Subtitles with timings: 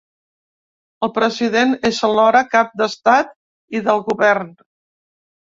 [1.07, 3.31] El president és alhora cap de l'estat
[3.81, 4.51] i del govern.